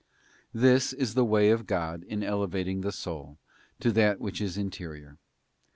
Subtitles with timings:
[0.51, 3.37] This is the way of God in elevating the soul
[3.81, 5.19] to that which is interior.